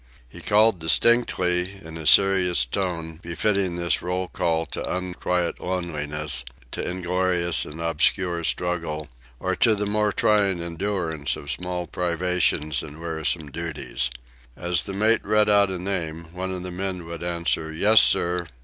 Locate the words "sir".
18.01-18.47